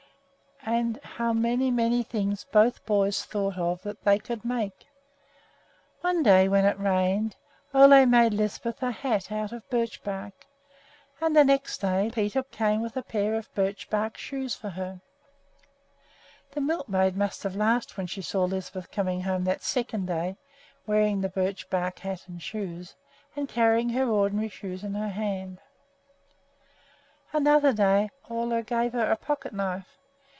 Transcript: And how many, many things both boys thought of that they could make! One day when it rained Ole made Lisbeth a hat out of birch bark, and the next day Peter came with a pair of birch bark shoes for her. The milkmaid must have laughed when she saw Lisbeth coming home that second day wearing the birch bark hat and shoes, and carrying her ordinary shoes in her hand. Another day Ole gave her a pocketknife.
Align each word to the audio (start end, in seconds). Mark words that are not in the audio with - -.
And 0.63 0.99
how 1.01 1.33
many, 1.33 1.71
many 1.71 2.03
things 2.03 2.45
both 2.51 2.85
boys 2.85 3.25
thought 3.25 3.57
of 3.57 3.81
that 3.81 4.03
they 4.03 4.19
could 4.19 4.45
make! 4.45 4.85
One 6.01 6.21
day 6.21 6.47
when 6.47 6.65
it 6.65 6.77
rained 6.77 7.35
Ole 7.73 8.05
made 8.05 8.35
Lisbeth 8.35 8.83
a 8.83 8.91
hat 8.91 9.31
out 9.31 9.51
of 9.51 9.67
birch 9.71 10.03
bark, 10.03 10.45
and 11.19 11.35
the 11.35 11.43
next 11.43 11.79
day 11.81 12.11
Peter 12.13 12.43
came 12.43 12.79
with 12.79 12.95
a 12.95 13.01
pair 13.01 13.33
of 13.33 13.51
birch 13.55 13.89
bark 13.89 14.17
shoes 14.17 14.53
for 14.53 14.69
her. 14.69 15.01
The 16.51 16.61
milkmaid 16.61 17.17
must 17.17 17.41
have 17.41 17.55
laughed 17.55 17.97
when 17.97 18.05
she 18.05 18.21
saw 18.21 18.43
Lisbeth 18.43 18.91
coming 18.91 19.21
home 19.23 19.45
that 19.45 19.63
second 19.63 20.05
day 20.05 20.37
wearing 20.85 21.21
the 21.21 21.29
birch 21.29 21.71
bark 21.71 21.99
hat 21.99 22.27
and 22.27 22.39
shoes, 22.39 22.93
and 23.35 23.49
carrying 23.49 23.89
her 23.89 24.07
ordinary 24.07 24.49
shoes 24.49 24.83
in 24.83 24.93
her 24.93 25.09
hand. 25.09 25.57
Another 27.33 27.73
day 27.73 28.11
Ole 28.29 28.61
gave 28.61 28.93
her 28.93 29.11
a 29.11 29.17
pocketknife. 29.17 29.87